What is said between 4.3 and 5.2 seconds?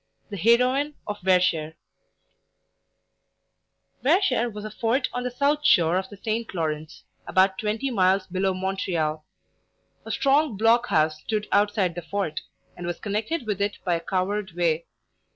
was a fort